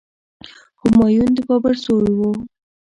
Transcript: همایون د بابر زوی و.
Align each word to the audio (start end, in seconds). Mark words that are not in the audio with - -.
همایون 0.81 1.29
د 1.37 1.39
بابر 1.47 1.75
زوی 1.83 2.13
و. 2.17 2.21